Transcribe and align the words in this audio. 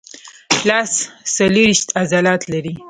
لاس 0.67 0.93
څلورویشت 1.35 1.87
عضلات 2.01 2.41
لري. 2.51 2.73